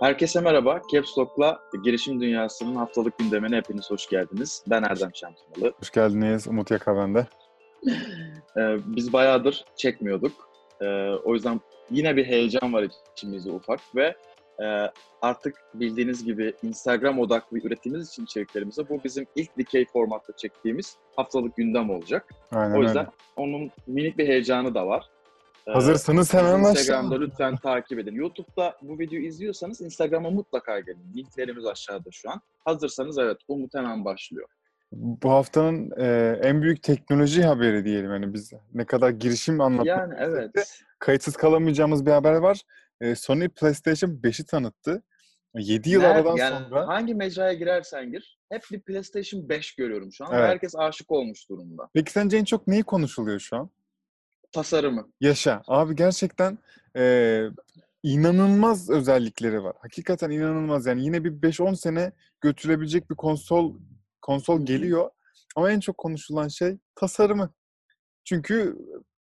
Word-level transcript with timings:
Herkese 0.00 0.40
merhaba. 0.40 0.80
Caps 0.92 1.18
Lock'la 1.18 1.60
girişim 1.84 2.20
dünyasının 2.20 2.74
haftalık 2.74 3.18
gündemine 3.18 3.56
hepiniz 3.56 3.90
hoş 3.90 4.08
geldiniz. 4.08 4.64
Ben 4.70 4.82
Erdem 4.82 5.10
Şamsınalı. 5.14 5.72
Hoş 5.80 5.90
geldiniz. 5.90 6.48
Umut 6.48 6.70
Yaka 6.70 6.96
bende. 6.96 7.26
Ee, 8.56 8.76
biz 8.86 9.12
bayağıdır 9.12 9.64
çekmiyorduk. 9.76 10.50
Ee, 10.80 11.10
o 11.24 11.34
yüzden 11.34 11.60
yine 11.90 12.16
bir 12.16 12.24
heyecan 12.24 12.72
var 12.72 12.86
içimizde 13.12 13.50
ufak 13.50 13.80
ve 13.96 14.16
e, 14.60 14.92
artık 15.22 15.54
bildiğiniz 15.74 16.24
gibi 16.24 16.54
Instagram 16.62 17.18
odaklı 17.18 17.58
ürettiğimiz 17.58 18.08
için 18.08 18.24
içeriklerimize 18.24 18.88
bu 18.88 19.04
bizim 19.04 19.26
ilk 19.36 19.56
dikey 19.58 19.86
formatta 19.86 20.36
çektiğimiz 20.36 20.96
haftalık 21.16 21.56
gündem 21.56 21.90
olacak. 21.90 22.34
Aynen 22.52 22.78
o 22.78 22.82
yüzden 22.82 23.06
öyle. 23.06 23.10
onun 23.36 23.70
minik 23.86 24.18
bir 24.18 24.28
heyecanı 24.28 24.74
da 24.74 24.86
var. 24.86 25.10
Hazırsanız 25.72 26.34
hemen 26.34 26.58
Instagram'da 26.58 26.70
başlayalım. 26.74 27.20
lütfen 27.20 27.56
takip 27.56 27.98
edin. 27.98 28.14
YouTube'da 28.14 28.76
bu 28.82 28.98
videoyu 28.98 29.26
izliyorsanız 29.26 29.80
Instagram'a 29.80 30.30
mutlaka 30.30 30.80
gelin. 30.80 31.12
Linklerimiz 31.16 31.66
aşağıda 31.66 32.10
şu 32.12 32.30
an. 32.30 32.40
Hazırsanız 32.64 33.18
evet 33.18 33.36
Umut 33.48 33.74
hemen 33.74 34.04
başlıyor. 34.04 34.48
Bu 34.92 35.30
haftanın 35.30 35.90
e, 35.98 36.38
en 36.42 36.62
büyük 36.62 36.82
teknoloji 36.82 37.42
haberi 37.42 37.84
diyelim. 37.84 38.10
Yani 38.10 38.34
biz 38.34 38.52
ne 38.74 38.84
kadar 38.84 39.10
girişim 39.10 39.60
anlatmak 39.60 39.86
Yani 39.86 40.12
de 40.12 40.16
evet. 40.20 40.80
kayıtsız 40.98 41.36
kalamayacağımız 41.36 42.06
bir 42.06 42.10
haber 42.10 42.34
var. 42.34 42.62
E, 43.00 43.14
Sony 43.14 43.48
PlayStation 43.48 44.10
5'i 44.10 44.46
tanıttı. 44.46 45.02
7 45.54 45.90
yıl 45.90 46.02
Ner- 46.02 46.06
aradan 46.06 46.36
yani 46.36 46.64
sonra 46.68 46.88
hangi 46.88 47.14
mecraya 47.14 47.52
girersen 47.52 48.12
gir 48.12 48.38
hep 48.50 48.62
bir 48.72 48.80
PlayStation 48.80 49.48
5 49.48 49.74
görüyorum 49.74 50.12
şu 50.12 50.24
an. 50.24 50.32
ve 50.32 50.36
Evet. 50.36 50.48
Herkes 50.48 50.76
aşık 50.76 51.10
olmuş 51.10 51.48
durumda. 51.48 51.88
Peki 51.94 52.12
sence 52.12 52.36
en 52.36 52.44
çok 52.44 52.66
neyi 52.66 52.82
konuşuluyor 52.82 53.38
şu 53.40 53.56
an? 53.56 53.70
Tasarımı. 54.52 55.08
Yaşa. 55.20 55.62
Abi 55.66 55.96
gerçekten 55.96 56.58
e, 56.96 57.44
inanılmaz 58.02 58.90
özellikleri 58.90 59.62
var. 59.62 59.76
Hakikaten 59.80 60.30
inanılmaz. 60.30 60.86
Yani 60.86 61.04
yine 61.04 61.24
bir 61.24 61.30
5-10 61.30 61.76
sene 61.76 62.12
götürebilecek 62.40 63.10
bir 63.10 63.16
konsol 63.16 63.76
konsol 64.22 64.66
geliyor. 64.66 65.10
Ama 65.56 65.70
en 65.70 65.80
çok 65.80 65.98
konuşulan 65.98 66.48
şey 66.48 66.78
tasarımı. 66.94 67.54
Çünkü 68.24 68.76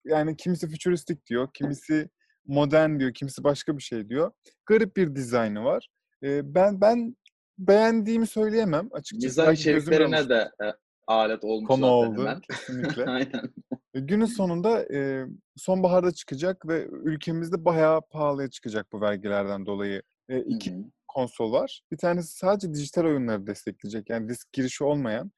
yani 0.06 0.38
kimisi 0.38 0.70
fütüristik 0.70 1.26
diyor, 1.28 1.50
kimisi 1.54 2.10
modern 2.46 3.00
diyor, 3.00 3.14
kimisi 3.14 3.44
başka 3.44 3.78
bir 3.78 3.84
şey 3.84 4.10
diyor. 4.10 4.32
Garip 4.66 4.98
bir 4.98 5.16
dizaynı 5.16 5.64
var. 5.64 5.88
E, 6.24 6.56
ben 6.56 6.82
ben 6.82 7.16
beğendiğimi 7.58 8.28
söyleyemem 8.28 8.90
açıkçası. 8.92 9.42
Gözümün 9.42 9.56
içeriklerine 9.56 10.30
de 10.30 10.52
e, 10.64 10.66
alet 11.08 11.44
olmuş 11.44 11.68
konu 11.68 11.82
zaten 11.82 11.92
oldu 11.92 12.22
hemen. 12.22 12.42
kesinlikle. 12.42 13.06
Aynen. 13.10 13.54
E, 13.94 14.00
Günün 14.00 14.26
sonunda 14.26 14.94
e, 14.94 15.26
sonbaharda 15.56 16.12
çıkacak 16.12 16.68
ve 16.68 16.88
ülkemizde 16.88 17.66
bayağı 17.66 18.02
pahalıya 18.02 18.50
çıkacak 18.50 18.88
bu 18.92 19.02
vergilerden 19.02 19.66
dolayı. 19.66 20.02
E, 20.30 20.40
iki 20.40 20.72
hı. 20.72 20.84
konsol 21.08 21.52
var. 21.52 21.82
Bir 21.92 21.98
tanesi 21.98 22.38
sadece 22.38 22.74
dijital 22.74 23.06
oyunları 23.06 23.48
destekleyecek. 23.48 24.10
Yani 24.10 24.30
disk 24.30 24.54
girişi 24.54 24.84
olmayan. 24.84 25.32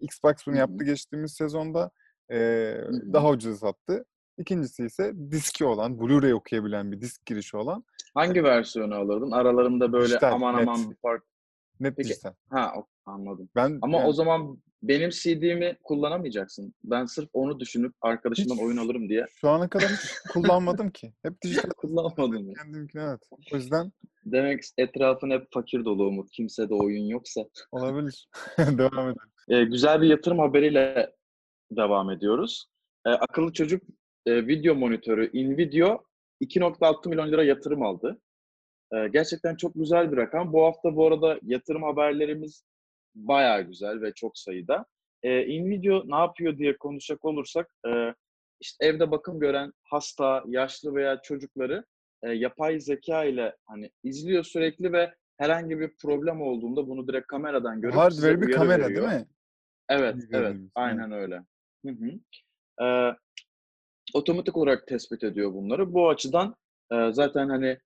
Xbox 0.00 0.32
bunu 0.46 0.54
Hı 0.54 0.56
hı. 0.56 0.60
yaptı 0.60 0.84
geçtiğimiz 0.84 1.32
sezonda. 1.32 1.90
E, 2.30 2.36
hı. 2.36 3.12
daha 3.12 3.30
ucuza 3.30 3.56
sattı. 3.56 4.04
İkincisi 4.38 4.84
ise 4.84 5.12
diski 5.30 5.64
olan, 5.64 5.92
Blu-ray 5.98 6.34
okuyabilen 6.34 6.92
bir 6.92 7.00
disk 7.00 7.26
girişi 7.26 7.56
olan 7.56 7.84
Hangi 8.14 8.44
versiyonu 8.44 8.94
alırdın? 8.94 9.30
Aralarında 9.30 9.92
böyle 9.92 10.04
Dijital, 10.04 10.32
aman 10.32 10.56
net. 10.56 10.68
aman 10.68 10.90
bir 10.90 10.96
fark. 10.96 11.24
net 11.80 11.96
Peki, 11.96 12.08
dijital. 12.08 12.32
Ha 12.50 12.72
anladım. 13.06 13.48
Ben 13.56 13.78
Ama 13.82 13.98
yani 13.98 14.08
o 14.08 14.12
zaman 14.12 14.62
benim 14.82 15.10
CD'mi 15.10 15.76
kullanamayacaksın. 15.82 16.74
Ben 16.84 17.04
sırf 17.04 17.28
onu 17.32 17.60
düşünüp 17.60 17.94
arkadaşımdan 18.00 18.54
hiç 18.54 18.62
oyun 18.62 18.76
alırım 18.76 19.08
diye 19.08 19.26
şu 19.40 19.48
ana 19.48 19.68
kadar 19.68 19.88
hiç 19.88 20.10
kullanmadım 20.32 20.90
ki. 20.90 21.12
Hep 21.22 21.42
dijital 21.42 21.70
kullanmadım. 21.76 22.54
kendimkini 22.62 23.02
evet. 23.02 23.20
O 23.52 23.56
yüzden 23.56 23.92
Demek 24.24 24.64
etrafın 24.78 25.30
hep 25.30 25.46
fakir 25.52 25.84
dolu 25.84 26.06
Umut. 26.06 26.30
Kimsede 26.30 26.74
oyun 26.74 27.04
yoksa. 27.04 27.40
olabilir. 27.72 28.28
Devam 28.58 29.08
edelim. 29.08 29.16
Ee, 29.48 29.64
güzel 29.64 30.00
bir 30.02 30.06
yatırım 30.08 30.38
haberiyle 30.38 31.14
devam 31.70 32.10
ediyoruz. 32.10 32.66
Ee, 33.06 33.10
akıllı 33.10 33.52
çocuk 33.52 33.82
e, 34.26 34.46
video 34.46 34.74
monitörü 34.74 35.30
InVideo 35.32 36.04
2.6 36.42 37.08
milyon 37.08 37.32
lira 37.32 37.44
yatırım 37.44 37.82
aldı. 37.82 38.20
Ee, 38.92 39.08
gerçekten 39.08 39.56
çok 39.56 39.74
güzel 39.74 40.12
bir 40.12 40.16
rakam. 40.16 40.52
Bu 40.52 40.64
hafta 40.64 40.96
bu 40.96 41.06
arada 41.06 41.38
yatırım 41.42 41.82
haberlerimiz 41.82 42.64
bayağı 43.14 43.62
güzel 43.62 44.02
ve 44.02 44.12
çok 44.14 44.38
sayıda. 44.38 44.86
Ee, 45.22 45.46
InVideo 45.46 46.02
ne 46.06 46.16
yapıyor 46.16 46.58
diye 46.58 46.76
konuşacak 46.76 47.24
olursak 47.24 47.66
e, 47.86 48.14
işte 48.60 48.86
evde 48.86 49.10
bakım 49.10 49.40
gören 49.40 49.72
hasta, 49.84 50.44
yaşlı 50.46 50.94
veya 50.94 51.22
çocukları 51.22 51.84
e, 52.22 52.32
yapay 52.32 52.80
zeka 52.80 53.24
ile 53.24 53.56
hani 53.66 53.90
izliyor 54.02 54.44
sürekli 54.44 54.92
ve 54.92 55.14
herhangi 55.38 55.80
bir 55.80 55.90
problem 56.02 56.42
olduğunda 56.42 56.88
bunu 56.88 57.08
direkt 57.08 57.26
kameradan 57.26 57.80
görüp 57.80 57.94
Hardware 57.94 58.40
bir 58.40 58.52
kamera 58.52 58.84
veriyor. 58.84 59.02
değil 59.02 59.20
mi? 59.20 59.26
Evet, 59.88 60.16
evet. 60.32 60.56
Aynen 60.74 61.12
öyle. 61.12 61.42
Hı 61.86 61.92
hı. 61.92 62.10
Ee, 62.84 63.16
otomatik 64.14 64.56
olarak 64.56 64.86
tespit 64.86 65.24
ediyor 65.24 65.54
bunları. 65.54 65.92
Bu 65.92 66.08
açıdan 66.08 66.54
e, 66.92 67.12
zaten 67.12 67.48
hani 67.48 67.78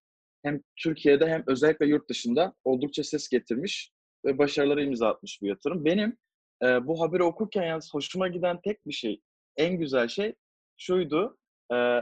hem 0.43 0.61
Türkiye'de 0.77 1.27
hem 1.27 1.45
özellikle 1.47 1.87
yurt 1.87 2.09
dışında 2.09 2.55
oldukça 2.65 3.05
ses 3.05 3.29
getirmiş 3.29 3.91
ve 4.25 4.39
başarıları 4.39 4.85
imza 4.85 5.09
atmış 5.09 5.43
bir 5.43 5.49
yatırım. 5.49 5.85
Benim 5.85 6.17
e, 6.63 6.87
bu 6.87 7.01
haberi 7.01 7.23
okurken 7.23 7.63
yalnız 7.63 7.95
hoşuma 7.95 8.29
giden 8.29 8.61
tek 8.65 8.87
bir 8.87 8.93
şey, 8.93 9.21
en 9.57 9.79
güzel 9.79 10.09
şey 10.09 10.35
şuydu. 10.77 11.39
E, 11.73 12.01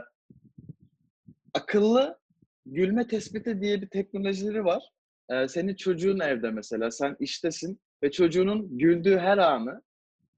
akıllı 1.53 2.19
gülme 2.65 3.07
tespiti 3.07 3.61
diye 3.61 3.81
bir 3.81 3.89
teknolojileri 3.89 4.65
var. 4.65 4.83
E, 5.29 5.47
senin 5.47 5.75
çocuğun 5.75 6.19
evde 6.19 6.51
mesela, 6.51 6.91
sen 6.91 7.15
iştesin 7.19 7.79
ve 8.03 8.11
çocuğunun 8.11 8.77
güldüğü 8.77 9.17
her 9.17 9.37
anı 9.37 9.81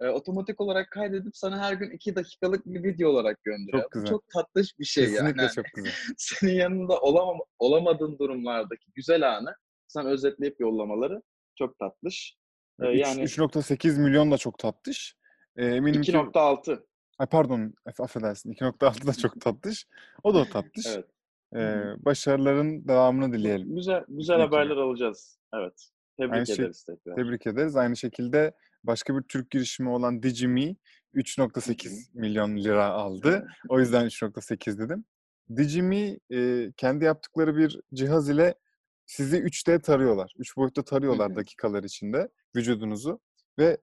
e, 0.02 0.08
otomatik 0.08 0.62
olarak 0.62 0.92
kaydedip 0.92 1.38
sana 1.38 1.60
her 1.60 1.74
gün 1.74 1.92
iki 1.92 2.16
dakikalık 2.16 2.66
bir 2.66 2.84
video 2.84 3.10
olarak 3.10 3.44
gönderiyor. 3.44 3.84
Çok 3.84 3.94
Bu 3.94 4.00
güzel. 4.00 4.10
Çok 4.10 4.28
tatlış 4.28 4.80
bir 4.80 4.86
şey 4.86 5.04
yani. 5.04 5.14
Kesinlikle 5.14 5.42
Hani 5.42 5.52
çok 5.52 5.66
güzel. 5.76 5.92
senin 6.18 6.54
yanında 6.54 7.00
olamam 7.00 7.38
olamadığın 7.60 8.18
durumlardaki 8.20 8.92
güzel 8.94 9.38
anı 9.38 9.56
sana 9.88 10.10
özetleyip 10.10 10.60
yollamaları 10.60 11.22
çok 11.58 11.80
tatlış. 11.80 12.36
Ee, 12.82 12.86
yani 12.88 13.22
3.8 13.22 14.00
milyon 14.02 14.32
da 14.32 14.38
çok 14.38 14.60
tatlış. 14.60 15.16
Ee, 15.58 15.66
eminim 15.66 16.02
ki 16.02 16.12
2.6 16.12 16.84
Ay 17.20 17.28
pardon 17.28 17.74
aff- 17.86 18.04
affedersin 18.04 18.52
2.6 18.54 19.08
da 19.08 19.14
çok 19.14 19.42
tatlış. 19.42 19.88
O 20.24 20.34
da 20.36 20.46
tatlış. 20.46 20.86
evet. 20.88 21.06
Ee, 21.56 22.06
başarıların 22.06 22.88
devamını 22.88 23.34
dileyelim. 23.34 23.76
Güzel 23.76 24.04
güzel 24.08 24.40
haberler 24.40 24.78
alacağız. 24.78 25.40
Evet. 25.54 25.90
Tebrik 26.18 26.34
Aynı 26.34 26.46
şey- 26.48 26.56
ederiz 26.56 26.84
tekrar. 26.84 27.16
Tebrik 27.16 27.48
ederiz. 27.48 27.76
Aynı 27.76 27.98
şekilde 27.98 28.54
başka 28.84 29.18
bir 29.18 29.22
Türk 29.24 29.52
girişimi 29.52 29.90
olan 29.90 30.24
Digime 30.24 30.76
3.8 31.14 32.10
milyon 32.14 32.58
lira 32.58 32.86
aldı. 32.90 33.48
O 33.70 33.80
yüzden 33.80 34.06
3.8 34.06 34.80
dedim. 34.80 35.06
Digime 35.58 36.20
e, 36.34 36.72
kendi 36.78 37.06
yaptıkları 37.06 37.58
bir 37.58 37.80
cihaz 37.94 38.30
ile 38.30 38.56
sizi 39.06 39.38
3D 39.38 39.82
tarıyorlar. 39.82 40.34
3 40.38 40.58
boyutta 40.58 40.84
tarıyorlar 40.84 41.30
Hı 41.30 41.34
hı. 41.34 41.36
dakikalar 41.36 41.84
içinde 41.84 42.30
vücudunuzu 42.56 43.20
ve 43.60 43.78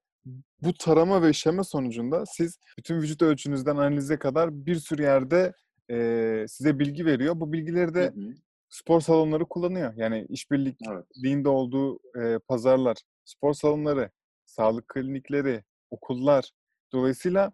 bu 0.63 0.75
tarama 0.75 1.23
ve 1.23 1.31
işleme 1.31 1.65
sonucunda 1.65 2.27
siz 2.27 2.59
bütün 2.79 2.97
vücut 2.97 3.23
ölçünüzden 3.23 3.77
analize 3.77 4.19
kadar 4.19 4.67
bir 4.67 4.77
sürü 4.77 5.03
yerde 5.03 5.53
e, 5.91 6.45
size 6.49 6.79
bilgi 6.79 7.07
veriyor. 7.07 7.41
Bu 7.41 7.53
bilgileri 7.53 7.95
de 7.95 8.07
hı. 8.07 8.35
spor 8.69 9.01
salonları 9.01 9.45
kullanıyor. 9.45 9.95
Yani 9.97 10.27
işbirliğinde 10.29 10.99
Evet. 11.25 11.47
olduğu 11.47 12.01
e, 12.23 12.39
pazarlar, 12.39 12.97
spor 13.25 13.55
salonları, 13.55 14.11
sağlık 14.47 14.89
klinikleri, 14.89 15.65
okullar. 15.91 16.51
Dolayısıyla 16.93 17.53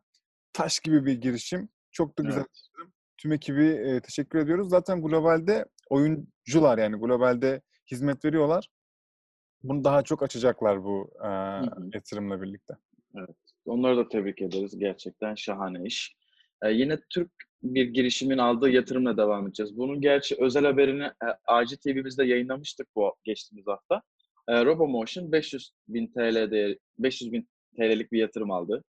taş 0.53 0.81
gibi 0.81 1.07
bir 1.07 1.21
girişim. 1.21 1.69
Çok 1.93 2.19
da 2.19 2.23
güzel. 2.23 2.39
Evet. 2.39 2.91
Tüm 3.17 3.33
ekibi 3.33 3.65
e, 3.65 4.01
teşekkür 4.01 4.39
ediyoruz. 4.39 4.71
Zaten 4.71 5.03
globalde 5.03 5.65
oyuncular 5.91 6.79
yani 6.79 6.97
globalde 6.97 7.63
hizmet 7.91 8.25
veriyorlar. 8.25 8.69
Bunu 9.63 9.85
daha 9.85 10.03
çok 10.03 10.23
açacaklar 10.23 10.85
bu 10.85 11.11
e, 11.25 11.29
yatırımla 11.95 12.43
birlikte. 12.43 12.75
Onları 13.65 13.97
da 13.97 14.09
tebrik 14.09 14.43
ederiz. 14.43 14.79
Gerçekten 14.79 15.35
şahane 15.35 15.85
iş. 15.85 16.17
Ee, 16.63 16.71
yine 16.71 16.99
Türk 17.11 17.31
bir 17.63 17.85
girişimin 17.87 18.39
aldığı 18.39 18.71
yatırımla 18.71 19.17
devam 19.17 19.47
edeceğiz. 19.47 19.77
Bunun 19.77 20.01
gerçi 20.01 20.37
özel 20.39 20.65
haberini 20.65 21.03
e, 21.05 21.27
AC 21.47 21.77
TV'mizde 21.77 22.25
yayınlamıştık 22.25 22.89
bu 22.97 23.15
geçtiğimiz 23.25 23.67
hafta. 23.67 24.03
E, 24.49 24.65
RoboMotion 24.65 25.33
500 25.33 25.73
bin 25.89 26.07
TL 26.07 26.51
değer, 26.51 26.77
500 26.99 27.33
bin 27.33 27.49
TL'lik 27.77 28.13
bir 28.13 28.19
yatırım 28.19 28.51
aldı. 28.51 28.85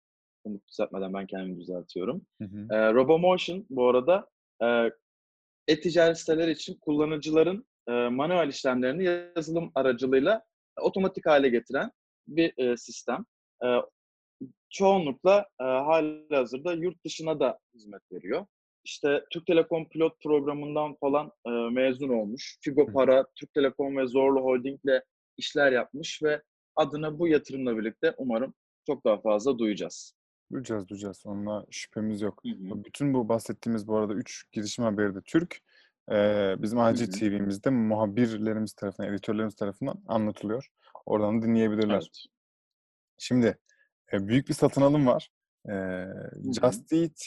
Bunu 0.44 0.60
düzeltmeden 0.68 1.14
ben 1.14 1.26
kendimi 1.26 1.60
düzeltiyorum. 1.60 2.22
Hı 2.42 2.44
hı. 2.44 2.74
E, 2.74 2.92
RoboMotion 2.92 3.66
bu 3.70 3.88
arada 3.88 4.28
e, 4.62 4.90
e-ticaret 5.68 6.18
siteleri 6.18 6.50
için 6.50 6.74
kullanıcıların 6.74 7.66
e, 7.88 7.92
manuel 7.92 8.48
işlemlerini 8.48 9.04
yazılım 9.36 9.72
aracılığıyla 9.74 10.42
otomatik 10.80 11.26
hale 11.26 11.48
getiren 11.48 11.90
bir 12.28 12.58
e, 12.58 12.76
sistem. 12.76 13.24
E, 13.64 13.66
çoğunlukla 14.70 15.46
e, 15.60 15.64
halihazırda 15.64 16.72
yurt 16.72 17.04
dışına 17.04 17.40
da 17.40 17.58
hizmet 17.74 18.02
veriyor. 18.12 18.46
işte 18.84 19.24
Türk 19.30 19.46
Telekom 19.46 19.88
pilot 19.88 20.20
programından 20.22 20.94
falan 21.00 21.32
e, 21.46 21.50
mezun 21.50 22.08
olmuş. 22.08 22.58
Figo 22.60 22.92
Para, 22.92 23.26
Türk 23.36 23.54
Telekom 23.54 23.96
ve 23.96 24.06
Zorlu 24.06 24.40
Holding'le 24.40 25.02
işler 25.36 25.72
yapmış 25.72 26.22
ve 26.22 26.42
adını 26.76 27.18
bu 27.18 27.28
yatırımla 27.28 27.78
birlikte 27.78 28.14
umarım 28.16 28.54
çok 28.86 29.04
daha 29.04 29.20
fazla 29.20 29.58
duyacağız. 29.58 30.17
Duyacağız, 30.52 30.88
duyacağız. 30.88 31.22
Onunla 31.26 31.66
şüphemiz 31.70 32.20
yok. 32.20 32.42
Hı 32.44 32.48
hı. 32.48 32.84
Bütün 32.84 33.14
bu 33.14 33.28
bahsettiğimiz 33.28 33.86
bu 33.86 33.96
arada 33.96 34.14
3 34.14 34.44
girişim 34.52 34.84
haberi 34.84 35.14
de 35.14 35.20
Türk. 35.20 35.60
Ee, 36.10 36.54
bizim 36.58 36.78
Hı 36.78 36.82
hı. 36.82 37.10
TV'mizde 37.10 37.70
muhabirlerimiz 37.70 38.72
tarafından, 38.72 39.12
editörlerimiz 39.12 39.54
tarafından 39.54 40.02
anlatılıyor. 40.06 40.68
Oradan 41.06 41.42
dinleyebilirler. 41.42 41.94
Evet. 41.94 42.24
Şimdi 43.18 43.58
e, 44.12 44.28
büyük 44.28 44.48
bir 44.48 44.54
satın 44.54 44.82
alım 44.82 45.06
var. 45.06 45.30
E, 45.70 46.04
Just 46.60 46.92
Eat 46.92 47.22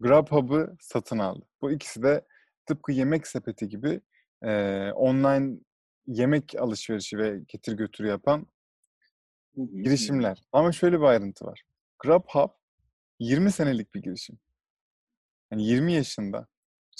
Grubhub'ı 0.00 0.76
satın 0.80 1.18
aldı. 1.18 1.46
Bu 1.62 1.70
ikisi 1.70 2.02
de 2.02 2.26
tıpkı 2.66 2.92
yemek 2.92 3.26
sepeti 3.26 3.68
gibi 3.68 4.00
e, 4.42 4.50
online 4.92 5.58
yemek 6.06 6.54
alışverişi 6.58 7.18
ve 7.18 7.40
getir 7.48 7.72
götür 7.72 8.04
yapan 8.04 8.46
girişimler. 9.56 10.42
Ama 10.52 10.72
şöyle 10.72 11.00
bir 11.00 11.04
ayrıntı 11.04 11.44
var. 11.44 11.62
Grubhub 12.00 12.50
20 13.18 13.52
senelik 13.52 13.94
bir 13.94 14.02
girişim. 14.02 14.38
Yani 15.50 15.66
20 15.66 15.92
yaşında. 15.92 16.46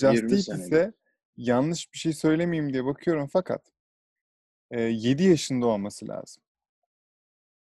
Just 0.00 0.14
20 0.14 0.32
Eat 0.32 0.43
senelik. 0.44 0.64
ise 0.67 0.93
yanlış 1.37 1.93
bir 1.93 1.99
şey 1.99 2.12
söylemeyeyim 2.12 2.73
diye 2.73 2.85
bakıyorum 2.85 3.29
fakat 3.32 3.67
e, 4.70 4.81
7 4.81 5.23
yaşında 5.25 5.67
olması 5.67 6.08
lazım. 6.08 6.43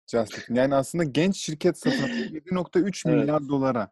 Just 0.07 0.39
Eat'in. 0.39 0.55
Yani 0.55 0.75
aslında 0.75 1.05
genç 1.05 1.37
şirket 1.37 1.79
satın 1.79 2.03
alıyor 2.03 2.17
7.3 2.31 3.09
Evet. 3.09 3.21
milyar 3.21 3.49
dolara. 3.49 3.91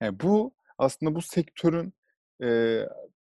Yani 0.00 0.20
bu 0.20 0.54
aslında 0.78 1.14
bu 1.14 1.22
sektörün 1.22 1.92
e, 2.42 2.80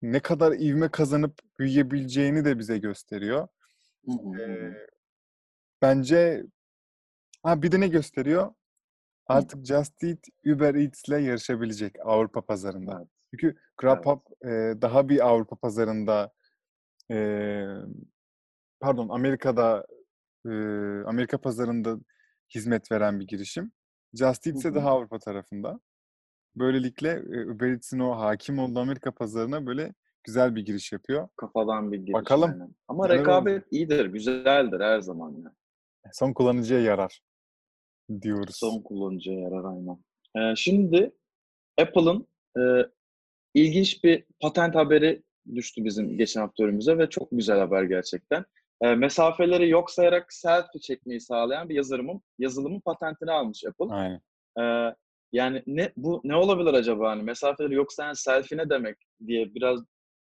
ne 0.02 0.20
kadar 0.20 0.52
ivme 0.52 0.88
kazanıp 0.90 1.40
büyüyebileceğini 1.58 2.44
de 2.44 2.58
bize 2.58 2.78
gösteriyor. 2.78 3.48
Hı 4.06 4.12
hı, 4.12 4.40
E, 4.42 4.72
bence 5.82 6.44
ha 7.42 7.62
bir 7.62 7.72
de 7.72 7.80
ne 7.80 7.88
gösteriyor? 7.88 8.54
Artık 9.26 9.64
Just 9.66 10.04
Eat 10.04 10.18
Uber 10.46 10.74
Eats'le 10.74 11.08
yarışabilecek 11.08 11.96
Avrupa 12.04 12.40
pazarında. 12.40 12.96
Evet. 12.98 13.08
Çünkü 13.30 13.56
Grubhub 13.78 14.20
e, 14.44 14.82
daha 14.82 15.08
bir 15.08 15.28
Avrupa 15.28 15.56
pazarında 15.56 16.32
e, 17.10 17.16
pardon 18.80 19.08
Amerika'da 19.08 19.86
e, 20.46 20.50
Amerika 21.06 21.40
pazarında 21.40 21.98
hizmet 22.54 22.92
veren 22.92 23.20
bir 23.20 23.26
girişim. 23.26 23.72
Just 24.14 24.46
Eat 24.46 24.56
ise 24.56 24.74
daha 24.74 24.90
Avrupa 24.90 25.18
tarafında. 25.18 25.80
Böylelikle 26.56 27.10
e, 27.10 27.50
Uber 27.50 27.68
Eats'in 27.68 27.98
o 27.98 28.18
hakim 28.18 28.58
olduğu 28.58 28.80
Amerika 28.80 29.14
pazarına 29.14 29.66
böyle 29.66 29.94
güzel 30.24 30.54
bir 30.54 30.66
giriş 30.66 30.92
yapıyor. 30.92 31.28
Kafadan 31.36 31.92
bir 31.92 31.98
giriş 31.98 32.14
Bakalım. 32.14 32.50
aynen. 32.50 32.74
Ama 32.88 33.08
rekabet 33.08 33.64
iyidir, 33.70 34.06
güzeldir 34.06 34.80
her 34.80 35.00
zaman 35.00 35.32
ya. 35.44 35.54
Son 36.12 36.32
kullanıcıya 36.32 36.80
yarar 36.80 37.20
diyoruz. 38.22 38.56
Son 38.56 38.82
kullanıcıya 38.82 39.40
yarar 39.40 39.64
aynen. 39.64 39.98
Ee, 40.36 40.56
şimdi 40.56 41.12
Apple'ın 41.80 42.26
e, 42.58 42.62
ilginç 43.54 44.04
bir 44.04 44.24
patent 44.40 44.74
haberi 44.74 45.22
düştü 45.54 45.84
bizim 45.84 46.18
geçen 46.18 46.40
hafta 46.40 46.64
önümüze 46.64 46.98
ve 46.98 47.10
çok 47.10 47.28
güzel 47.32 47.58
haber 47.58 47.82
gerçekten. 47.82 48.44
E, 48.82 48.94
mesafeleri 48.94 49.68
yok 49.68 49.90
sayarak 49.90 50.32
selfie 50.32 50.80
çekmeyi 50.80 51.20
sağlayan 51.20 51.68
bir 51.68 51.74
yazılımın 51.74 52.22
yazılımın 52.38 52.80
patentini 52.80 53.30
almış 53.30 53.64
Apple. 53.64 53.94
Aynen. 53.94 54.20
Ee, 54.60 54.94
yani 55.32 55.62
ne 55.66 55.92
bu 55.96 56.20
ne 56.24 56.36
olabilir 56.36 56.74
acaba 56.74 57.10
hani 57.10 57.22
mesafeleri 57.22 57.74
yok 57.74 57.92
sayan 57.92 58.12
selfie 58.12 58.58
ne 58.58 58.70
demek 58.70 58.96
diye 59.26 59.54
biraz 59.54 59.80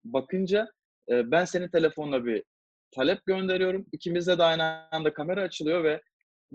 bakınca 0.06 0.68
e, 1.10 1.32
ben 1.32 1.46
senin 1.46 1.68
telefonuna 1.68 2.26
bir 2.26 2.44
talep 2.92 3.26
gönderiyorum. 3.26 3.86
İkimizde 3.92 4.38
de 4.38 4.44
aynı 4.44 4.64
anda 4.92 5.14
kamera 5.14 5.42
açılıyor 5.42 5.84
ve 5.84 6.02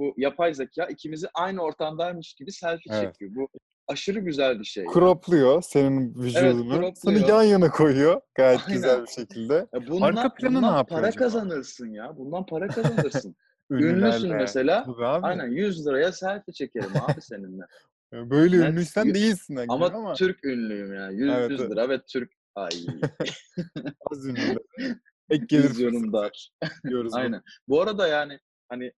bu 0.00 0.14
yapay 0.16 0.54
zeka 0.54 0.86
ikimizi 0.86 1.28
aynı 1.34 1.62
ortamdaymış 1.62 2.34
gibi 2.34 2.52
selfie 2.52 2.92
Evet. 2.94 3.14
çekiyor. 3.14 3.30
Bu 3.34 3.48
aşırı 3.88 4.18
güzel 4.18 4.60
bir 4.60 4.64
şey. 4.64 4.84
Cropluyor 4.94 5.62
senin 5.62 6.14
vücudunu. 6.14 6.92
Seni 6.94 7.14
cropluyor. 7.14 7.28
yan 7.28 7.42
yana 7.42 7.70
koyuyor 7.70 8.20
gayet 8.34 8.60
Aynen. 8.60 8.74
güzel 8.74 9.02
bir 9.02 9.10
şekilde. 9.10 9.54
Ya 9.54 9.86
bundan, 9.88 10.06
Arka 10.06 10.34
planı 10.34 10.52
ne 10.52 10.56
bundan 10.56 10.76
yapıyor 10.76 11.00
para 11.00 11.08
acaba? 11.08 11.24
kazanırsın 11.24 11.92
ya. 11.92 12.16
Bundan 12.16 12.46
para 12.46 12.68
kazanırsın. 12.68 13.36
Ünlüsün 13.70 14.34
mesela. 14.34 14.86
Aynen 15.22 15.46
100 15.46 15.86
liraya 15.86 16.12
selfie 16.12 16.54
çekerim 16.54 16.90
abi 17.08 17.20
seninle. 17.20 17.62
Böyle 18.12 18.60
Net 18.60 18.68
ünlüysen 18.68 19.14
değilsin 19.14 19.56
Ama, 19.68 19.86
ama, 19.86 20.14
Türk 20.14 20.44
ünlüyüm 20.44 20.94
ya. 20.94 21.10
100 21.10 21.30
Evet, 21.30 21.50
100 21.50 21.60
evet. 21.60 21.70
lira 21.70 21.88
ve 21.88 22.00
Türk. 22.02 22.32
Ay 22.54 22.70
az 24.10 24.26
ünlüler. 24.26 24.56
Ek 25.30 25.44
gelir 25.48 25.74
diyoruz. 26.88 27.14
Aynen. 27.14 27.42
Bu 27.68 27.82
arada 27.82 28.08
yani 28.08 28.38
hani 28.68 28.92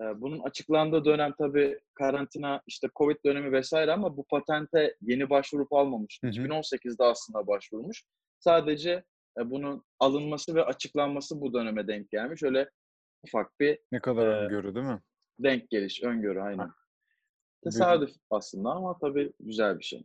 bunun 0.00 0.38
açıklandığı 0.38 1.04
dönem 1.04 1.32
tabii 1.38 1.80
karantina 1.94 2.62
işte 2.66 2.88
Covid 2.96 3.16
dönemi 3.26 3.52
vesaire 3.52 3.92
ama 3.92 4.16
bu 4.16 4.24
patente 4.24 4.96
yeni 5.00 5.30
başvurup 5.30 5.72
almamış. 5.72 6.18
Hı 6.22 6.26
hı. 6.26 6.30
2018'de 6.30 7.04
aslında 7.04 7.46
başvurmuş. 7.46 8.04
Sadece 8.38 9.04
e, 9.38 9.50
bunun 9.50 9.84
alınması 10.00 10.54
ve 10.54 10.64
açıklanması 10.64 11.40
bu 11.40 11.54
döneme 11.54 11.88
denk 11.88 12.10
gelmiş. 12.10 12.42
Öyle 12.42 12.70
ufak 13.22 13.60
bir 13.60 13.78
Ne 13.92 14.00
kadar 14.00 14.26
Ee, 14.26 14.30
öngörü 14.44 14.74
değil 14.74 14.86
mi? 14.86 15.00
denk 15.38 15.70
geliş, 15.70 16.02
öngörü 16.02 16.40
aynen. 16.40 16.70
Tesadüf 17.64 18.10
aslında 18.30 18.70
ama 18.70 18.98
tabii 18.98 19.32
güzel 19.40 19.78
bir 19.78 19.84
şey. 19.84 20.04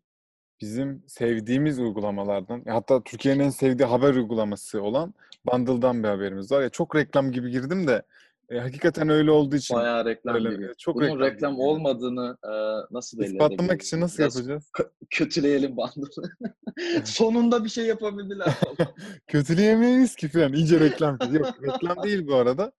Bizim 0.61 1.03
sevdiğimiz 1.07 1.79
uygulamalardan, 1.79 2.63
hatta 2.67 3.03
Türkiye'nin 3.03 3.39
en 3.43 3.49
sevdiği 3.49 3.87
haber 3.87 4.13
uygulaması 4.15 4.81
olan 4.81 5.13
Bundle'dan 5.45 6.03
bir 6.03 6.07
haberimiz 6.07 6.51
var. 6.51 6.61
Ya 6.61 6.69
çok 6.69 6.95
reklam 6.95 7.31
gibi 7.31 7.51
girdim 7.51 7.87
de 7.87 8.01
e, 8.49 8.59
hakikaten 8.59 9.09
öyle 9.09 9.31
olduğu 9.31 9.55
için 9.55 9.77
Bayağı 9.77 10.05
reklam 10.05 10.35
öyle, 10.35 10.49
gibi. 10.49 10.67
çok 10.77 10.95
Bunun 10.95 11.05
reklam, 11.05 11.21
reklam, 11.21 11.59
olmadığını 11.59 12.37
e, 12.43 12.51
nasıl 12.91 13.19
belli 13.19 13.27
İspatlamak 13.31 13.81
için 13.81 14.01
nasıl 14.01 14.17
Biraz 14.23 14.35
yapacağız? 14.35 14.71
kötüleyelim 15.09 15.77
bandını. 15.77 16.29
Sonunda 17.05 17.63
bir 17.63 17.69
şey 17.69 17.85
yapabildiler. 17.85 18.53
Kötüleyemeyiz 19.27 20.15
ki 20.15 20.27
falan. 20.29 20.53
İyice 20.53 20.79
reklam. 20.79 21.17
Yok 21.31 21.47
reklam 21.63 22.03
değil 22.03 22.27
bu 22.27 22.35
arada. 22.35 22.71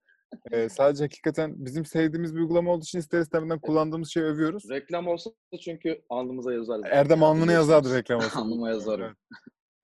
Ee, 0.53 0.69
sadece 0.69 1.05
hakikaten 1.05 1.55
bizim 1.57 1.85
sevdiğimiz 1.85 2.35
bir 2.35 2.41
uygulama 2.41 2.73
olduğu 2.73 2.83
için 2.83 2.99
ister 2.99 3.21
istemeden 3.21 3.59
kullandığımız 3.61 4.11
şeyi 4.11 4.27
övüyoruz. 4.27 4.71
reklam 4.71 5.07
olsa 5.09 5.31
çünkü 5.65 6.03
alnımıza 6.11 6.53
yazarız. 6.53 6.83
Erdem 6.91 7.23
alnına 7.23 7.53
yazardı 7.53 7.95
reklam 7.97 8.19
olsa. 8.19 8.41
Alnıma 8.41 8.71
yazarım. 8.71 9.17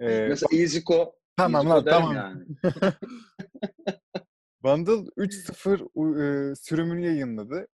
Ee, 0.00 0.27
Mesela 0.29 0.49
EasyCo. 0.62 1.12
tamam 1.37 1.71
lan 1.71 1.85
tamam. 1.85 2.15
Yani. 2.17 2.44
Bundle 4.67 5.11
3.0 5.17 5.89
u- 5.94 6.23
e, 6.23 6.55
sürümünü 6.55 7.06
yayınladı 7.06 7.67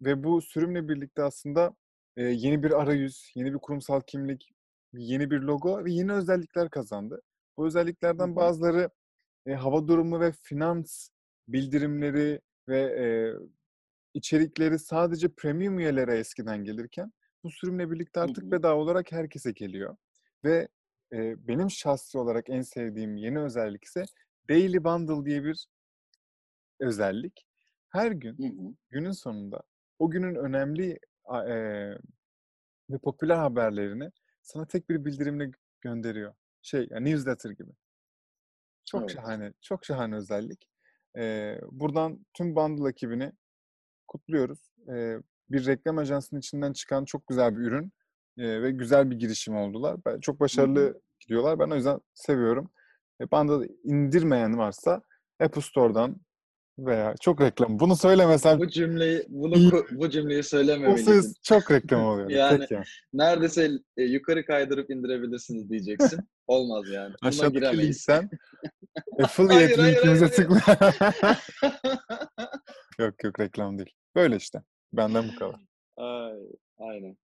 ve 0.00 0.24
bu 0.24 0.42
sürümle 0.42 0.88
birlikte 0.88 1.22
aslında 1.22 1.74
e, 2.16 2.22
yeni 2.22 2.62
bir 2.62 2.82
arayüz, 2.82 3.32
yeni 3.34 3.52
bir 3.52 3.58
kurumsal 3.58 4.00
kimlik, 4.00 4.50
yeni 4.92 5.30
bir 5.30 5.40
logo 5.40 5.84
ve 5.84 5.92
yeni 5.92 6.12
özellikler 6.12 6.70
kazandı. 6.70 7.22
Bu 7.56 7.66
özelliklerden 7.66 8.36
bazıları 8.36 8.90
e, 9.46 9.54
hava 9.54 9.88
durumu 9.88 10.20
ve 10.20 10.32
finans 10.32 11.08
bildirimleri 11.48 12.40
ve 12.68 12.80
e, 12.80 13.06
içerikleri 14.14 14.78
sadece 14.78 15.28
premium 15.28 15.78
üyelere 15.78 16.18
eskiden 16.18 16.64
gelirken 16.64 17.12
bu 17.44 17.50
sürümle 17.50 17.90
birlikte 17.90 18.20
artık 18.20 18.44
bedava 18.44 18.80
olarak 18.80 19.12
herkese 19.12 19.52
geliyor. 19.52 19.96
Ve 20.44 20.68
e, 21.12 21.48
benim 21.48 21.70
şahsi 21.70 22.18
olarak 22.18 22.44
en 22.48 22.62
sevdiğim 22.62 23.16
yeni 23.16 23.40
özellik 23.40 23.84
ise 23.84 24.04
Daily 24.48 24.84
Bundle 24.84 25.24
diye 25.24 25.44
bir 25.44 25.66
özellik. 26.80 27.46
Her 27.90 28.12
gün 28.12 28.38
Hı 28.38 28.42
hı. 28.46 28.74
günün 28.90 29.12
sonunda 29.12 29.62
o 29.98 30.10
günün 30.10 30.34
önemli 30.34 30.98
eee, 31.34 31.98
ve 32.90 32.98
popüler 32.98 33.36
haberlerini 33.36 34.10
sana 34.42 34.66
tek 34.66 34.90
bir 34.90 35.04
bildirimle 35.04 35.50
gönderiyor. 35.82 36.34
Şey, 36.62 36.88
yani 36.90 37.10
newsletter 37.12 37.50
gibi. 37.50 37.72
Çok 38.84 39.02
Evet. 39.02 39.10
şahane, 39.10 39.52
çok 39.60 39.84
şahane 39.84 40.16
özellik. 40.16 40.68
Eee, 41.16 41.60
buradan 41.70 42.26
tüm 42.34 42.56
Bundle 42.56 42.88
ekibini 42.90 43.32
kutluyoruz. 44.08 44.72
Eee, 44.88 45.20
bir 45.50 45.66
reklam 45.66 45.98
ajansının 45.98 46.40
içinden 46.40 46.72
çıkan 46.72 47.04
çok 47.04 47.28
güzel 47.28 47.58
bir 47.58 47.62
ürün 47.62 47.92
eee, 48.36 48.62
ve 48.62 48.70
güzel 48.70 49.10
bir 49.10 49.16
girişim 49.20 49.56
oldular. 49.56 49.96
Ben, 50.06 50.20
çok 50.20 50.40
başarılı 50.40 51.00
gidiyorlar. 51.20 51.58
Ben 51.58 51.70
o 51.70 51.76
yüzden 51.76 52.00
seviyorum. 52.14 52.70
E, 53.20 53.30
Bundle 53.32 53.68
indirmeyen 53.84 54.58
varsa 54.58 55.02
Apple 55.40 55.62
Store'dan 55.62 56.16
veya 56.86 57.14
çok 57.20 57.40
reklam. 57.40 57.80
Bunu 57.80 57.96
söylemesem 57.96 58.58
Bu 58.58 58.68
cümleyi 58.68 59.24
bunu 59.28 59.54
bu 59.90 60.10
cümleyi 60.10 60.42
söylememeliydin. 60.42 61.34
çok 61.42 61.70
reklam 61.70 62.04
oluyor. 62.04 62.30
Yani 62.30 62.66
yani. 62.70 62.84
Neredeyse 63.12 63.70
e, 63.96 64.02
yukarı 64.02 64.44
kaydırıp 64.44 64.90
indirebilirsiniz 64.90 65.70
diyeceksin. 65.70 66.20
Olmaz 66.46 66.84
yani. 66.88 67.14
Buna 67.22 67.28
Aşağıdaki 67.28 67.54
giremeyiz. 67.54 68.08
linkten 68.08 68.30
affiliate 69.22 69.86
linkimize 69.86 70.30
tıkla. 70.30 70.60
yok 72.98 73.24
yok 73.24 73.40
reklam 73.40 73.78
değil. 73.78 73.90
Böyle 74.14 74.36
işte. 74.36 74.62
Benden 74.92 75.24
bu 75.28 75.38
kadar. 75.38 75.60
Ay, 75.96 76.38
aynen. 76.78 77.16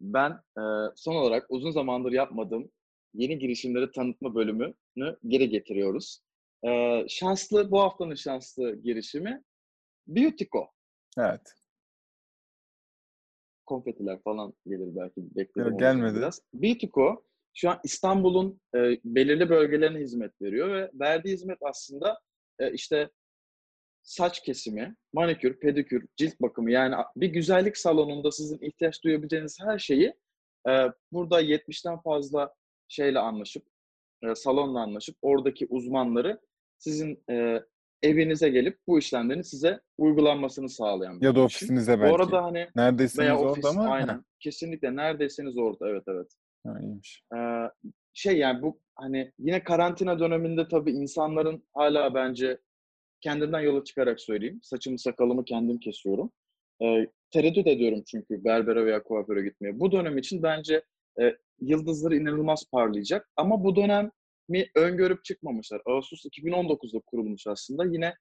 ben 0.00 0.30
e, 0.30 0.62
son 0.96 1.14
olarak 1.14 1.46
uzun 1.48 1.70
zamandır 1.70 2.12
yapmadığım 2.12 2.70
yeni 3.14 3.38
girişimleri 3.38 3.90
tanıtma 3.90 4.34
bölümünü 4.34 5.16
geri 5.28 5.48
getiriyoruz. 5.48 6.20
E, 6.64 7.04
şanslı, 7.08 7.70
bu 7.70 7.80
haftanın 7.80 8.14
şanslı 8.14 8.74
girişimi 8.82 9.42
Beautyco. 10.06 10.70
Evet. 11.18 11.54
Konfetiler 13.66 14.22
falan 14.22 14.54
gelir 14.66 14.96
belki 14.96 15.36
bekledim. 15.36 15.78
Gelmedi. 15.78 16.18
Biraz. 16.18 16.42
Beautyco 16.54 17.24
şu 17.54 17.70
an 17.70 17.80
İstanbul'un 17.84 18.60
e, 18.74 18.78
belirli 19.04 19.50
bölgelerine 19.50 19.98
hizmet 19.98 20.42
veriyor 20.42 20.68
ve 20.74 20.90
verdiği 20.94 21.32
hizmet 21.32 21.58
aslında 21.62 22.20
e, 22.58 22.72
işte 22.72 23.10
saç 24.02 24.42
kesimi, 24.42 24.96
manikür, 25.12 25.60
pedikür, 25.60 26.06
cilt 26.16 26.40
bakımı 26.40 26.70
yani 26.70 26.94
bir 27.16 27.28
güzellik 27.28 27.76
salonunda 27.76 28.30
sizin 28.32 28.58
ihtiyaç 28.58 29.04
duyabileceğiniz 29.04 29.58
her 29.60 29.78
şeyi 29.78 30.14
e, 30.68 30.86
burada 31.12 31.42
70'ten 31.42 32.00
fazla 32.00 32.54
şeyle 32.88 33.18
anlaşıp, 33.18 33.66
e, 34.22 34.34
salonla 34.34 34.80
anlaşıp 34.80 35.16
oradaki 35.22 35.66
uzmanları 35.66 36.40
sizin 36.80 37.22
e, 37.30 37.62
evinize 38.02 38.48
gelip 38.48 38.78
bu 38.86 38.98
işlemlerin 38.98 39.42
size 39.42 39.80
uygulanmasını 39.98 40.68
sağlayan 40.68 41.20
bir 41.20 41.26
Ya 41.26 41.34
da 41.34 41.40
ofisinize 41.40 41.98
Bu 41.98 42.02
belki. 42.02 42.14
arada 42.14 42.44
hani 42.44 42.68
Neredeyseniz 42.76 43.18
veya 43.28 43.38
orada 43.38 43.50
ofis 43.52 43.64
ama 43.64 43.88
aynen. 43.90 44.14
Heh, 44.14 44.22
Kesinlikle 44.40 44.96
neredeyseniz 44.96 45.58
orada. 45.58 45.88
Evet 45.88 46.02
evet. 46.08 46.26
ha, 46.66 46.80
iyiymiş. 46.80 47.22
Ee, 47.36 47.38
şey 48.12 48.38
yani 48.38 48.62
bu 48.62 48.80
hani 48.96 49.32
yine 49.38 49.64
karantina 49.64 50.18
döneminde 50.18 50.68
tabii 50.68 50.90
insanların 50.92 51.64
hala 51.74 52.14
bence 52.14 52.58
kendimden 53.20 53.60
yola 53.60 53.84
çıkarak 53.84 54.20
söyleyeyim. 54.20 54.60
Saçımı 54.62 54.98
sakalımı 54.98 55.44
kendim 55.44 55.78
kesiyorum. 55.78 56.30
Ee, 56.82 57.06
tereddüt 57.30 57.66
ediyorum 57.66 58.02
çünkü 58.06 58.44
berbere 58.44 58.86
veya 58.86 59.02
kuaföre 59.02 59.42
gitmeye. 59.42 59.80
Bu 59.80 59.92
dönem 59.92 60.18
için 60.18 60.42
bence 60.42 60.82
e, 61.20 61.36
yıldızları 61.60 62.16
inanılmaz 62.16 62.64
parlayacak. 62.72 63.30
Ama 63.36 63.64
bu 63.64 63.76
dönemi 64.50 64.66
öngörüp 64.74 65.24
çıkmamışlar. 65.24 65.82
Ağustos 65.86 66.24
2019'da 66.24 67.00
kurulmuş 67.06 67.46
aslında. 67.46 67.84
Yine 67.84 68.14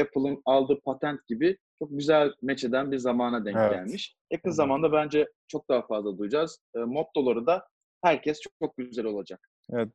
Apple'ın 0.00 0.42
aldığı 0.44 0.80
patent 0.80 1.26
gibi 1.26 1.58
çok 1.78 1.90
güzel 1.90 2.32
meç 2.42 2.64
eden 2.64 2.92
bir 2.92 2.98
zamana 2.98 3.44
denk 3.44 3.56
Evet. 3.56 3.70
gelmiş. 3.72 4.16
Yakın 4.30 4.48
Evet. 4.48 4.56
zamanda 4.56 4.92
bence 4.92 5.28
çok 5.48 5.68
daha 5.68 5.86
fazla 5.86 6.18
duyacağız. 6.18 6.58
E, 6.76 6.78
mottoları 6.78 7.46
da 7.46 7.68
herkes 8.02 8.40
çok, 8.40 8.52
çok 8.62 8.76
güzel 8.76 9.04
olacak. 9.04 9.48
Evet. 9.72 9.88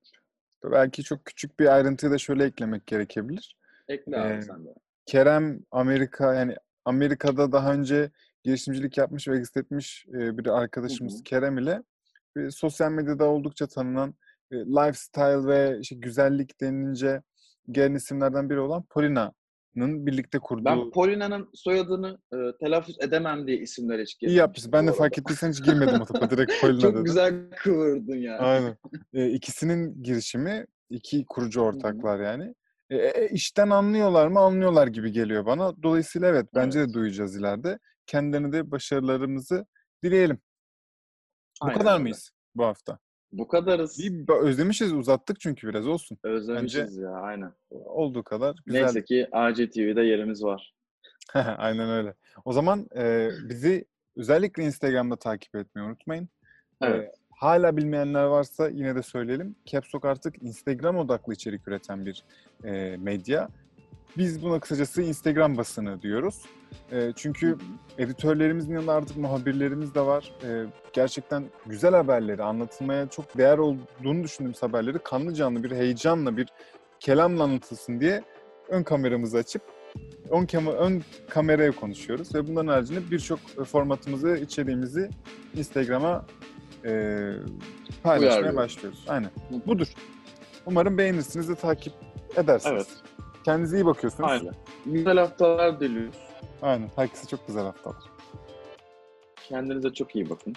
Belki 0.63 1.03
çok 1.03 1.25
küçük 1.25 1.59
bir 1.59 1.65
ayrıntıyı 1.65 2.11
da 2.11 2.17
şöyle 2.17 2.43
eklemek 2.45 2.87
gerekebilir. 2.87 3.57
Ekle 3.87 4.17
abi 4.17 4.33
Ee, 4.33 4.41
sen 4.41 4.65
de. 4.65 4.69
Kerem 5.05 5.59
Amerika 5.71 6.33
yani 6.33 6.55
Amerika'da 6.85 7.51
daha 7.51 7.73
önce 7.73 8.11
girişimcilik 8.43 8.97
yapmış 8.97 9.27
ve 9.27 9.37
exit 9.37 9.57
etmiş 9.57 10.05
e, 10.09 10.37
bir 10.37 10.57
arkadaşımız 10.61 11.13
Hı 11.13 11.19
hı. 11.19 11.23
Kerem 11.23 11.57
ile 11.57 11.83
e, 12.37 12.51
sosyal 12.51 12.91
medyada 12.91 13.25
oldukça 13.25 13.67
tanınan 13.67 14.09
e, 14.09 14.13
lifestyle 14.51 15.45
ve 15.47 15.77
işte 15.81 15.95
güzellik 15.95 16.61
denilince 16.61 17.21
gelen 17.71 17.95
isimlerden 17.95 18.49
biri 18.49 18.59
olan 18.59 18.83
Polina'nın 18.83 20.05
birlikte 20.05 20.39
kurduğu 20.39 20.65
Ben 20.65 20.91
Polina'nın 20.91 21.49
soyadını 21.53 22.17
e, 22.33 22.37
telaffuz 22.59 22.95
edemem 23.01 23.47
diye 23.47 23.57
isimler 23.57 23.99
hiç 23.99 24.17
iyi 24.21 24.31
yapmışsın. 24.35 24.71
Ben 24.71 24.87
de 24.87 24.91
fark 24.93 25.17
ettiysen 25.17 25.51
hiç 25.51 25.63
girmedim 25.63 26.01
o 26.01 26.05
topa. 26.05 26.29
Direkt 26.29 26.51
Polina 26.61 26.81
Çok 26.81 26.93
dedim. 26.93 27.03
güzel 27.03 27.49
kıvırdın 27.51 28.17
yani. 28.17 28.37
Aynen. 28.39 28.77
E, 29.13 29.29
ikisinin 29.29 30.03
girişimi, 30.03 30.65
iki 30.89 31.25
kurucu 31.25 31.61
ortaklar 31.61 32.19
yani. 32.19 32.55
E, 32.89 32.95
e, 32.97 33.29
işten 33.29 33.69
anlıyorlar 33.69 34.27
mı? 34.27 34.39
Anlıyorlar 34.39 34.87
gibi 34.87 35.11
geliyor 35.11 35.45
bana. 35.45 35.83
Dolayısıyla 35.83 36.27
evet 36.27 36.45
bence 36.55 36.79
Evet. 36.79 36.89
de 36.89 36.93
duyacağız 36.93 37.35
ileride. 37.35 37.79
Kendilerine 38.05 38.51
de 38.51 38.71
başarılarımızı 38.71 39.65
dileyelim. 40.03 40.39
Bu 41.61 41.65
Aynen 41.65 41.79
kadar 41.79 41.99
mıyız 41.99 42.31
bu 42.55 42.65
hafta? 42.65 42.99
Bu 43.31 43.47
kadarız. 43.47 43.99
Bir 43.99 44.33
özlemişiz, 44.33 44.93
uzattık 44.93 45.39
çünkü 45.39 45.67
biraz 45.67 45.87
olsun. 45.87 46.17
Özlemişiz 46.23 46.97
ya 46.97 47.11
aynen. 47.11 47.53
Olduğu 47.71 48.23
kadar 48.23 48.55
güzel. 48.65 48.81
Neyse 48.81 49.03
ki 49.03 49.27
ACTV'de 49.31 50.01
yerimiz 50.01 50.43
var. 50.43 50.73
Aynen 51.57 51.89
öyle. 51.89 52.13
O 52.45 52.53
zaman 52.53 52.87
e, 52.97 53.29
bizi 53.49 53.85
özellikle 54.15 54.63
Instagram'da 54.63 55.15
takip 55.15 55.55
etmeyi 55.55 55.87
unutmayın. 55.87 56.29
Evet. 56.81 57.09
Ee, 57.09 57.11
hala 57.29 57.77
bilmeyenler 57.77 58.23
varsa 58.23 58.69
yine 58.69 58.95
de 58.95 59.03
söyleyelim. 59.03 59.55
Capstock 59.65 60.05
artık 60.05 60.43
Instagram 60.43 60.97
odaklı 60.97 61.33
içerik 61.33 61.67
üreten 61.67 62.05
bir 62.05 62.23
e, 62.63 62.97
medya. 62.97 63.49
Biz 64.17 64.43
buna 64.43 64.59
kısacası 64.59 65.01
Instagram 65.01 65.57
basını 65.57 66.01
diyoruz. 66.01 66.41
E, 66.91 67.11
çünkü 67.15 67.57
editörlerimizin 67.97 68.73
yanında 68.73 68.93
artık 68.93 69.17
muhabirlerimiz 69.17 69.95
de 69.95 70.01
var. 70.01 70.33
E, 70.43 70.65
gerçekten 70.93 71.43
güzel 71.65 71.95
haberleri, 71.95 72.43
anlatılmaya 72.43 73.07
çok 73.07 73.37
değer 73.37 73.57
olduğunu 73.57 74.23
düşündüğümüz 74.23 74.63
haberleri 74.63 74.99
kanlı 74.99 75.33
canlı 75.33 75.63
bir 75.63 75.71
heyecanla, 75.71 76.37
bir 76.37 76.47
kelamla 76.99 77.43
anlatılsın 77.43 77.99
diye 77.99 78.23
ön 78.69 78.83
kameramızı 78.83 79.37
açıp 79.37 79.61
ön, 80.29 80.45
kama- 80.45 80.71
ön 80.73 81.03
kameraya 81.29 81.71
konuşuyoruz. 81.71 82.35
Ve 82.35 82.47
bunların 82.47 82.67
haricinde 82.67 83.11
birçok 83.11 83.39
formatımızı, 83.65 84.37
içeriğimizi 84.37 85.09
Instagram'a 85.55 86.25
e, 86.85 86.89
paylaşmaya 88.03 88.31
Uyarlıyoruz. 88.31 88.57
başlıyoruz. 88.57 89.05
Aynen. 89.07 89.29
Budur. 89.67 89.87
Umarım 90.65 90.97
beğenirsiniz 90.97 91.49
de 91.49 91.55
takip 91.55 91.93
edersiniz. 92.35 92.73
Evet. 92.75 92.87
Kendinize 93.47 93.77
iyi 93.77 93.85
bakıyorsunuz. 93.85 94.29
Aynen. 94.29 94.53
Güzel 94.85 95.17
haftalar 95.17 95.79
diliyoruz. 95.79 96.15
Aynen. 96.61 96.89
Herkese 96.95 97.27
çok 97.27 97.47
güzel 97.47 97.63
haftalar. 97.63 97.95
Kendinize 99.35 99.93
çok 99.93 100.15
iyi 100.15 100.29
bakın. 100.29 100.53